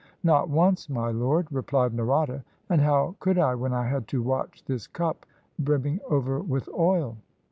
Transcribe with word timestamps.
"Not 0.23 0.49
once, 0.49 0.89
my 0.89 1.11
Lord," 1.11 1.45
replied 1.51 1.93
Narada, 1.93 2.43
"and 2.69 2.81
how 2.81 3.15
could 3.19 3.37
I 3.37 3.53
when 3.53 3.71
I 3.71 3.85
had 3.85 4.07
to 4.07 4.23
watch 4.23 4.63
this 4.65 4.87
cup 4.87 5.27
brimming 5.59 5.99
over 6.09 6.39
with 6.39 6.67
oil?" 6.69 7.17